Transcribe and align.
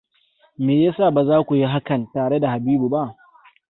Meya 0.57 0.91
sa 0.97 1.07
ba 1.15 1.21
za 1.27 1.37
ku 1.45 1.53
yi 1.55 1.65
hakan 1.65 2.07
tare 2.13 2.39
da 2.39 2.49
Habibu 2.51 2.89
ba? 2.89 3.03